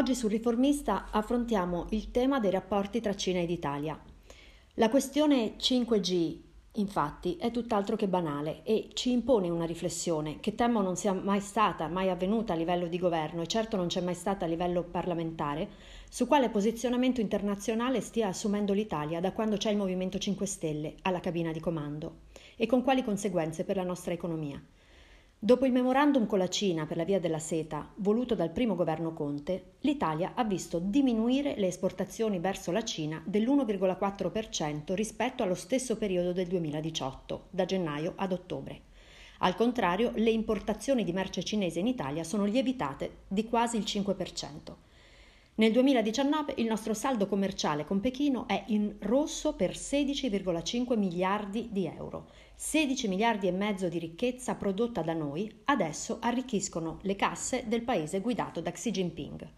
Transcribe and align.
Oggi 0.00 0.14
sul 0.14 0.30
Riformista 0.30 1.08
affrontiamo 1.10 1.84
il 1.90 2.10
tema 2.10 2.40
dei 2.40 2.50
rapporti 2.50 3.02
tra 3.02 3.14
Cina 3.14 3.40
ed 3.40 3.50
Italia. 3.50 4.00
La 4.76 4.88
questione 4.88 5.56
5G, 5.58 6.38
infatti, 6.76 7.36
è 7.36 7.50
tutt'altro 7.50 7.96
che 7.96 8.08
banale 8.08 8.62
e 8.62 8.88
ci 8.94 9.10
impone 9.12 9.50
una 9.50 9.66
riflessione 9.66 10.40
che 10.40 10.54
temo 10.54 10.80
non 10.80 10.96
sia 10.96 11.12
mai 11.12 11.40
stata, 11.40 11.86
mai 11.88 12.08
avvenuta 12.08 12.54
a 12.54 12.56
livello 12.56 12.86
di 12.86 12.98
governo 12.98 13.42
e 13.42 13.46
certo 13.46 13.76
non 13.76 13.88
c'è 13.88 14.00
mai 14.00 14.14
stata 14.14 14.46
a 14.46 14.48
livello 14.48 14.84
parlamentare, 14.84 15.68
su 16.08 16.26
quale 16.26 16.48
posizionamento 16.48 17.20
internazionale 17.20 18.00
stia 18.00 18.28
assumendo 18.28 18.72
l'Italia 18.72 19.20
da 19.20 19.32
quando 19.32 19.58
c'è 19.58 19.70
il 19.70 19.76
Movimento 19.76 20.16
5 20.16 20.46
Stelle 20.46 20.94
alla 21.02 21.20
cabina 21.20 21.52
di 21.52 21.60
comando 21.60 22.20
e 22.56 22.64
con 22.64 22.82
quali 22.82 23.04
conseguenze 23.04 23.64
per 23.64 23.76
la 23.76 23.84
nostra 23.84 24.14
economia. 24.14 24.58
Dopo 25.42 25.64
il 25.64 25.72
memorandum 25.72 26.26
con 26.26 26.38
la 26.38 26.50
Cina 26.50 26.84
per 26.84 26.98
la 26.98 27.04
via 27.04 27.18
della 27.18 27.38
seta, 27.38 27.90
voluto 27.96 28.34
dal 28.34 28.50
primo 28.50 28.74
governo 28.74 29.14
Conte, 29.14 29.76
l'Italia 29.80 30.32
ha 30.34 30.44
visto 30.44 30.78
diminuire 30.78 31.54
le 31.56 31.68
esportazioni 31.68 32.38
verso 32.38 32.70
la 32.72 32.84
Cina 32.84 33.22
dell'1,4% 33.24 34.92
rispetto 34.92 35.42
allo 35.42 35.54
stesso 35.54 35.96
periodo 35.96 36.34
del 36.34 36.46
2018, 36.46 37.46
da 37.48 37.64
gennaio 37.64 38.12
ad 38.16 38.32
ottobre. 38.32 38.82
Al 39.38 39.54
contrario, 39.54 40.12
le 40.16 40.28
importazioni 40.28 41.04
di 41.04 41.12
merce 41.14 41.42
cinese 41.42 41.80
in 41.80 41.86
Italia 41.86 42.22
sono 42.22 42.44
lievitate 42.44 43.20
di 43.26 43.46
quasi 43.46 43.78
il 43.78 43.84
5%. 43.84 44.74
Nel 45.60 45.72
2019 45.72 46.54
il 46.56 46.64
nostro 46.64 46.94
saldo 46.94 47.26
commerciale 47.26 47.84
con 47.84 48.00
Pechino 48.00 48.48
è 48.48 48.64
in 48.68 48.96
rosso 49.00 49.52
per 49.52 49.72
16,5 49.72 50.96
miliardi 50.96 51.68
di 51.70 51.84
euro. 51.84 52.30
16 52.54 53.08
miliardi 53.08 53.46
e 53.46 53.52
mezzo 53.52 53.90
di 53.90 53.98
ricchezza 53.98 54.54
prodotta 54.54 55.02
da 55.02 55.12
noi 55.12 55.52
adesso 55.64 56.16
arricchiscono 56.18 56.98
le 57.02 57.14
casse 57.14 57.64
del 57.66 57.82
paese 57.82 58.22
guidato 58.22 58.62
da 58.62 58.70
Xi 58.70 58.90
Jinping. 58.90 59.48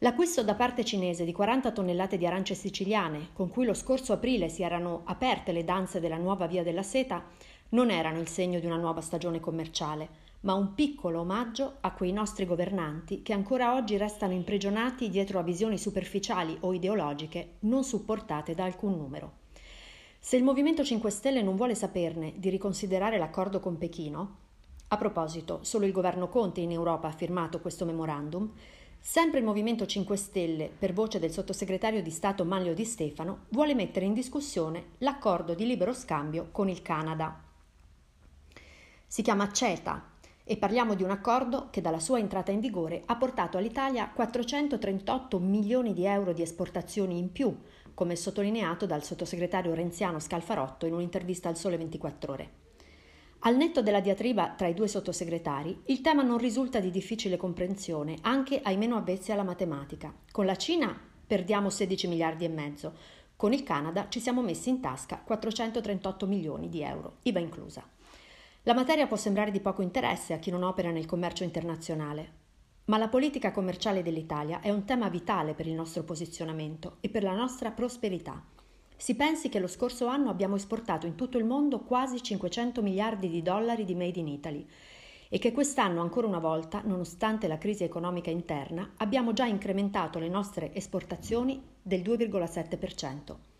L'acquisto 0.00 0.44
da 0.44 0.54
parte 0.54 0.84
cinese 0.84 1.24
di 1.24 1.32
40 1.32 1.72
tonnellate 1.72 2.18
di 2.18 2.26
arance 2.26 2.54
siciliane, 2.54 3.30
con 3.32 3.48
cui 3.48 3.64
lo 3.64 3.72
scorso 3.72 4.12
aprile 4.12 4.50
si 4.50 4.62
erano 4.62 5.00
aperte 5.06 5.52
le 5.52 5.64
danze 5.64 5.98
della 5.98 6.18
nuova 6.18 6.46
via 6.46 6.62
della 6.62 6.82
seta, 6.82 7.24
non 7.70 7.90
erano 7.90 8.20
il 8.20 8.28
segno 8.28 8.60
di 8.60 8.66
una 8.66 8.76
nuova 8.76 9.00
stagione 9.00 9.40
commerciale, 9.40 10.24
ma 10.40 10.54
un 10.54 10.74
piccolo 10.74 11.20
omaggio 11.20 11.78
a 11.80 11.92
quei 11.92 12.12
nostri 12.12 12.46
governanti 12.46 13.22
che 13.22 13.32
ancora 13.32 13.74
oggi 13.74 13.96
restano 13.96 14.32
imprigionati 14.32 15.08
dietro 15.08 15.38
a 15.38 15.42
visioni 15.42 15.76
superficiali 15.76 16.56
o 16.60 16.72
ideologiche 16.72 17.54
non 17.60 17.82
supportate 17.82 18.54
da 18.54 18.64
alcun 18.64 18.96
numero. 18.96 19.44
Se 20.18 20.36
il 20.36 20.44
Movimento 20.44 20.84
5 20.84 21.10
Stelle 21.10 21.42
non 21.42 21.56
vuole 21.56 21.74
saperne 21.74 22.34
di 22.36 22.48
riconsiderare 22.48 23.18
l'accordo 23.18 23.60
con 23.60 23.78
Pechino, 23.78 24.36
a 24.88 24.96
proposito, 24.96 25.60
solo 25.62 25.84
il 25.84 25.92
governo 25.92 26.28
Conte 26.28 26.60
in 26.60 26.70
Europa 26.70 27.08
ha 27.08 27.12
firmato 27.12 27.60
questo 27.60 27.84
memorandum, 27.84 28.52
sempre 29.00 29.40
il 29.40 29.44
Movimento 29.44 29.84
5 29.84 30.16
Stelle, 30.16 30.70
per 30.76 30.92
voce 30.92 31.18
del 31.18 31.32
sottosegretario 31.32 32.02
di 32.02 32.10
Stato 32.10 32.44
Manlio 32.44 32.74
Di 32.74 32.84
Stefano, 32.84 33.46
vuole 33.48 33.74
mettere 33.74 34.06
in 34.06 34.14
discussione 34.14 34.90
l'accordo 34.98 35.54
di 35.54 35.66
libero 35.66 35.92
scambio 35.92 36.48
con 36.52 36.68
il 36.68 36.82
Canada. 36.82 37.45
Si 39.08 39.22
chiama 39.22 39.52
CETA 39.52 40.14
e 40.42 40.56
parliamo 40.56 40.94
di 40.94 41.04
un 41.04 41.10
accordo 41.10 41.68
che 41.70 41.80
dalla 41.80 42.00
sua 42.00 42.18
entrata 42.18 42.50
in 42.50 42.58
vigore 42.58 43.02
ha 43.06 43.16
portato 43.16 43.56
all'Italia 43.56 44.10
438 44.12 45.38
milioni 45.38 45.92
di 45.92 46.04
euro 46.04 46.32
di 46.32 46.42
esportazioni 46.42 47.16
in 47.16 47.30
più, 47.30 47.56
come 47.94 48.16
sottolineato 48.16 48.84
dal 48.84 49.04
sottosegretario 49.04 49.74
Renziano 49.74 50.18
Scalfarotto 50.18 50.86
in 50.86 50.94
un'intervista 50.94 51.48
al 51.48 51.56
Sole 51.56 51.76
24 51.76 52.32
ore. 52.32 52.50
Al 53.40 53.56
netto 53.56 53.80
della 53.80 54.00
diatriba 54.00 54.54
tra 54.56 54.66
i 54.66 54.74
due 54.74 54.88
sottosegretari, 54.88 55.82
il 55.86 56.00
tema 56.00 56.22
non 56.22 56.38
risulta 56.38 56.80
di 56.80 56.90
difficile 56.90 57.36
comprensione 57.36 58.18
anche 58.22 58.60
ai 58.60 58.76
meno 58.76 58.96
avvezzi 58.96 59.30
alla 59.30 59.44
matematica. 59.44 60.12
Con 60.32 60.46
la 60.46 60.56
Cina 60.56 60.98
perdiamo 61.26 61.70
16 61.70 62.08
miliardi 62.08 62.44
e 62.44 62.48
mezzo, 62.48 62.94
con 63.36 63.52
il 63.52 63.62
Canada 63.62 64.08
ci 64.08 64.18
siamo 64.18 64.42
messi 64.42 64.68
in 64.68 64.80
tasca 64.80 65.20
438 65.24 66.26
milioni 66.26 66.68
di 66.68 66.82
euro, 66.82 67.18
IVA 67.22 67.38
inclusa. 67.38 67.94
La 68.66 68.74
materia 68.74 69.06
può 69.06 69.16
sembrare 69.16 69.52
di 69.52 69.60
poco 69.60 69.80
interesse 69.80 70.32
a 70.32 70.38
chi 70.38 70.50
non 70.50 70.64
opera 70.64 70.90
nel 70.90 71.06
commercio 71.06 71.44
internazionale, 71.44 72.32
ma 72.86 72.98
la 72.98 73.06
politica 73.06 73.52
commerciale 73.52 74.02
dell'Italia 74.02 74.58
è 74.58 74.70
un 74.70 74.84
tema 74.84 75.08
vitale 75.08 75.54
per 75.54 75.68
il 75.68 75.74
nostro 75.74 76.02
posizionamento 76.02 76.96
e 76.98 77.08
per 77.08 77.22
la 77.22 77.32
nostra 77.32 77.70
prosperità. 77.70 78.42
Si 78.96 79.14
pensi 79.14 79.48
che 79.48 79.60
lo 79.60 79.68
scorso 79.68 80.08
anno 80.08 80.30
abbiamo 80.30 80.56
esportato 80.56 81.06
in 81.06 81.14
tutto 81.14 81.38
il 81.38 81.44
mondo 81.44 81.78
quasi 81.82 82.20
500 82.20 82.82
miliardi 82.82 83.28
di 83.28 83.40
dollari 83.40 83.84
di 83.84 83.94
Made 83.94 84.18
in 84.18 84.26
Italy 84.26 84.68
e 85.28 85.38
che 85.38 85.52
quest'anno 85.52 86.00
ancora 86.00 86.26
una 86.26 86.40
volta, 86.40 86.82
nonostante 86.84 87.46
la 87.46 87.58
crisi 87.58 87.84
economica 87.84 88.30
interna, 88.30 88.94
abbiamo 88.96 89.32
già 89.32 89.44
incrementato 89.44 90.18
le 90.18 90.28
nostre 90.28 90.74
esportazioni 90.74 91.62
del 91.80 92.00
2,7%. 92.00 93.55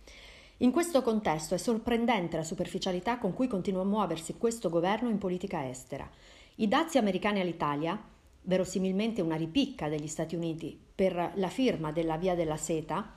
In 0.61 0.71
questo 0.71 1.03
contesto 1.03 1.55
è 1.55 1.59
sorprendente 1.59 2.39
la 2.39 2.43
superficialità 2.43 3.19
con 3.19 3.35
cui 3.35 3.47
continua 3.47 3.83
a 3.83 3.85
muoversi 3.85 4.39
questo 4.39 4.71
governo 4.71 5.11
in 5.11 5.19
politica 5.19 5.69
estera. 5.69 6.09
I 6.55 6.67
dazi 6.67 6.97
americani 6.97 7.41
all'Italia, 7.41 8.03
verosimilmente 8.41 9.21
una 9.21 9.37
ripicca 9.37 9.91
degli 9.91 10.07
Stati 10.07 10.35
Uniti 10.35 10.79
per 10.95 11.33
la 11.35 11.49
firma 11.49 11.93
della 11.93 12.17
Via 12.17 12.35
della 12.35 12.57
Seta, 12.57 13.13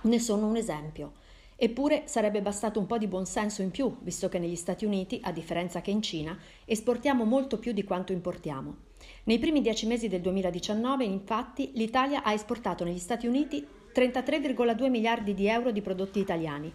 ne 0.00 0.18
sono 0.18 0.48
un 0.48 0.56
esempio. 0.56 1.12
Eppure 1.54 2.08
sarebbe 2.08 2.42
bastato 2.42 2.80
un 2.80 2.86
po' 2.86 2.98
di 2.98 3.06
buonsenso 3.06 3.62
in 3.62 3.70
più, 3.70 3.96
visto 4.00 4.28
che 4.28 4.40
negli 4.40 4.56
Stati 4.56 4.84
Uniti, 4.84 5.20
a 5.22 5.30
differenza 5.30 5.80
che 5.80 5.92
in 5.92 6.02
Cina, 6.02 6.36
esportiamo 6.64 7.24
molto 7.24 7.60
più 7.60 7.70
di 7.70 7.84
quanto 7.84 8.10
importiamo. 8.10 8.78
Nei 9.24 9.38
primi 9.38 9.60
dieci 9.60 9.86
mesi 9.86 10.08
del 10.08 10.22
2019, 10.22 11.04
infatti, 11.04 11.70
l'Italia 11.74 12.24
ha 12.24 12.32
esportato 12.32 12.82
negli 12.82 12.98
Stati 12.98 13.28
Uniti 13.28 13.64
33,2 13.94 14.90
miliardi 14.90 15.34
di 15.34 15.46
euro 15.46 15.70
di 15.70 15.80
prodotti 15.80 16.18
italiani. 16.18 16.72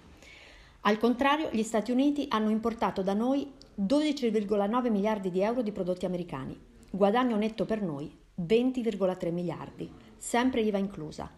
Al 0.82 0.98
contrario, 0.98 1.50
gli 1.52 1.64
Stati 1.64 1.92
Uniti 1.92 2.28
hanno 2.30 2.50
importato 2.50 3.02
da 3.02 3.14
noi 3.14 3.52
12,9 3.78 4.90
miliardi 4.90 5.30
di 5.30 5.42
euro 5.42 5.62
di 5.62 5.74
prodotti 5.74 6.06
americani. 6.06 6.58
Guadagno 6.90 7.36
netto 7.36 7.66
per 7.66 7.82
noi 7.82 8.10
20,3 8.42 9.34
miliardi, 9.34 9.92
sempre 10.18 10.62
IVA 10.62 10.78
inclusa. 10.78 11.30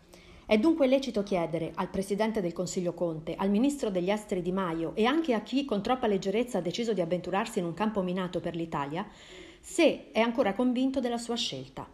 È 0.46 0.58
dunque 0.60 0.86
lecito 0.86 1.24
chiedere 1.24 1.72
al 1.74 1.90
Presidente 1.90 2.42
del 2.42 2.54
Consiglio 2.54 2.94
Conte, 2.94 3.36
al 3.36 3.50
Ministro 3.50 3.90
degli 3.90 4.12
Esteri 4.12 4.42
Di 4.42 4.52
Maio 4.52 4.94
e 4.96 5.06
anche 5.06 5.34
a 5.34 5.42
chi 5.42 5.66
con 5.66 5.82
troppa 5.82 6.08
leggerezza 6.08 6.60
ha 6.60 6.62
deciso 6.62 6.94
di 6.94 7.02
avventurarsi 7.02 7.58
in 7.58 7.66
un 7.66 7.74
campo 7.74 8.04
minato 8.04 8.40
per 8.40 8.56
l'Italia, 8.56 9.08
se 9.60 10.12
è 10.12 10.20
ancora 10.20 10.54
convinto 10.54 11.00
della 11.00 11.18
sua 11.18 11.36
scelta. 11.36 11.88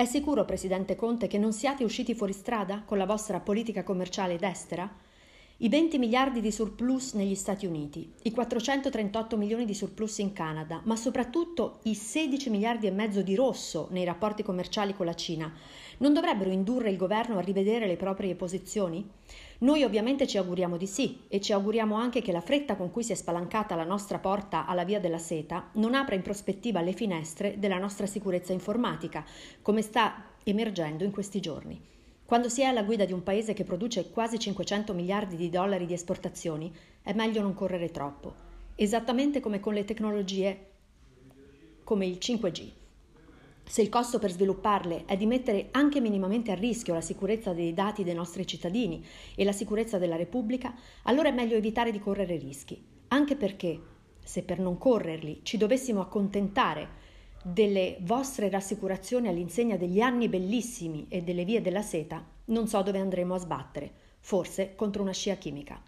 È 0.00 0.04
sicuro, 0.04 0.44
Presidente 0.44 0.94
Conte, 0.94 1.26
che 1.26 1.38
non 1.38 1.52
siate 1.52 1.82
usciti 1.82 2.14
fuori 2.14 2.32
strada 2.32 2.84
con 2.86 2.98
la 2.98 3.04
vostra 3.04 3.40
politica 3.40 3.82
commerciale 3.82 4.34
ed 4.34 4.44
estera? 4.44 4.88
I 5.60 5.68
20 5.68 5.98
miliardi 5.98 6.40
di 6.40 6.52
surplus 6.52 7.14
negli 7.14 7.34
Stati 7.34 7.66
Uniti, 7.66 8.12
i 8.22 8.30
438 8.30 9.36
milioni 9.36 9.64
di 9.64 9.74
surplus 9.74 10.18
in 10.18 10.32
Canada, 10.32 10.80
ma 10.84 10.94
soprattutto 10.94 11.80
i 11.82 11.96
16 11.96 12.48
miliardi 12.48 12.86
e 12.86 12.92
mezzo 12.92 13.22
di 13.22 13.34
rosso 13.34 13.88
nei 13.90 14.04
rapporti 14.04 14.44
commerciali 14.44 14.94
con 14.94 15.06
la 15.06 15.16
Cina, 15.16 15.52
non 15.96 16.14
dovrebbero 16.14 16.50
indurre 16.50 16.90
il 16.90 16.96
governo 16.96 17.38
a 17.38 17.40
rivedere 17.40 17.88
le 17.88 17.96
proprie 17.96 18.36
posizioni? 18.36 19.04
Noi 19.58 19.82
ovviamente 19.82 20.28
ci 20.28 20.38
auguriamo 20.38 20.76
di 20.76 20.86
sì 20.86 21.22
e 21.26 21.40
ci 21.40 21.52
auguriamo 21.52 21.96
anche 21.96 22.22
che 22.22 22.30
la 22.30 22.40
fretta 22.40 22.76
con 22.76 22.92
cui 22.92 23.02
si 23.02 23.10
è 23.10 23.16
spalancata 23.16 23.74
la 23.74 23.82
nostra 23.82 24.20
porta 24.20 24.64
alla 24.64 24.84
via 24.84 25.00
della 25.00 25.18
seta 25.18 25.70
non 25.72 25.96
apra 25.96 26.14
in 26.14 26.22
prospettiva 26.22 26.82
le 26.82 26.92
finestre 26.92 27.58
della 27.58 27.78
nostra 27.78 28.06
sicurezza 28.06 28.52
informatica, 28.52 29.24
come 29.60 29.82
sta 29.82 30.22
emergendo 30.44 31.02
in 31.02 31.10
questi 31.10 31.40
giorni. 31.40 31.96
Quando 32.28 32.50
si 32.50 32.60
è 32.60 32.64
alla 32.66 32.82
guida 32.82 33.06
di 33.06 33.14
un 33.14 33.22
paese 33.22 33.54
che 33.54 33.64
produce 33.64 34.10
quasi 34.10 34.38
500 34.38 34.92
miliardi 34.92 35.34
di 35.34 35.48
dollari 35.48 35.86
di 35.86 35.94
esportazioni, 35.94 36.70
è 37.00 37.14
meglio 37.14 37.40
non 37.40 37.54
correre 37.54 37.90
troppo, 37.90 38.34
esattamente 38.74 39.40
come 39.40 39.60
con 39.60 39.72
le 39.72 39.86
tecnologie 39.86 40.66
come 41.84 42.04
il 42.04 42.18
5G. 42.20 42.70
Se 43.64 43.80
il 43.80 43.88
costo 43.88 44.18
per 44.18 44.30
svilupparle 44.30 45.06
è 45.06 45.16
di 45.16 45.24
mettere 45.24 45.68
anche 45.70 46.02
minimamente 46.02 46.52
a 46.52 46.54
rischio 46.54 46.92
la 46.92 47.00
sicurezza 47.00 47.54
dei 47.54 47.72
dati 47.72 48.04
dei 48.04 48.12
nostri 48.12 48.46
cittadini 48.46 49.02
e 49.34 49.42
la 49.42 49.52
sicurezza 49.52 49.96
della 49.96 50.16
Repubblica, 50.16 50.74
allora 51.04 51.30
è 51.30 51.32
meglio 51.32 51.56
evitare 51.56 51.90
di 51.92 51.98
correre 51.98 52.36
rischi, 52.36 52.78
anche 53.08 53.36
perché, 53.36 53.80
se 54.22 54.42
per 54.42 54.58
non 54.58 54.76
correrli 54.76 55.40
ci 55.44 55.56
dovessimo 55.56 56.02
accontentare 56.02 57.06
delle 57.42 57.98
vostre 58.00 58.48
rassicurazioni 58.48 59.28
all'insegna 59.28 59.76
degli 59.76 60.00
anni 60.00 60.28
bellissimi 60.28 61.06
e 61.08 61.22
delle 61.22 61.44
vie 61.44 61.60
della 61.60 61.82
seta, 61.82 62.24
non 62.46 62.66
so 62.66 62.82
dove 62.82 62.98
andremo 62.98 63.34
a 63.34 63.38
sbattere, 63.38 63.92
forse 64.20 64.74
contro 64.74 65.02
una 65.02 65.12
scia 65.12 65.34
chimica. 65.36 65.80